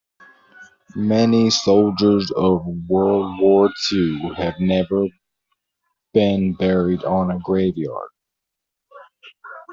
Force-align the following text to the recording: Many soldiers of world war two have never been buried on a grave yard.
Many 0.95 1.51
soldiers 1.51 2.31
of 2.31 2.65
world 2.89 3.39
war 3.39 3.69
two 3.87 4.33
have 4.35 4.59
never 4.59 5.03
been 6.11 6.55
buried 6.55 7.03
on 7.03 7.29
a 7.29 7.37
grave 7.37 7.77
yard. 7.77 8.09